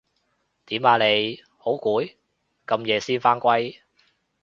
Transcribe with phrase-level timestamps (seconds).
[0.65, 1.43] 點啊你？
[1.59, 2.15] 好攰？
[2.65, 3.81] 咁夜先返歸